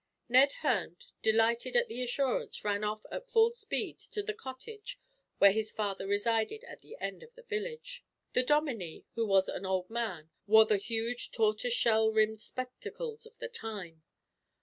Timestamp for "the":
1.87-2.01, 4.23-4.33, 6.81-6.97, 7.35-7.43, 8.33-8.41, 10.65-10.77, 13.37-13.47